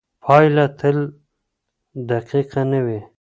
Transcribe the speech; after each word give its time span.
پایله 0.23 0.65
تل 0.79 0.97
دقیقه 2.09 2.61
نه 2.71 2.79
وي. 2.85 2.99